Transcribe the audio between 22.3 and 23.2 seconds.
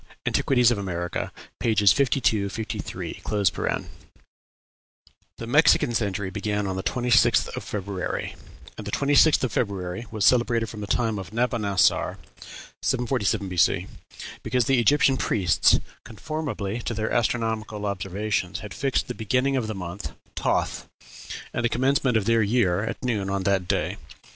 year, at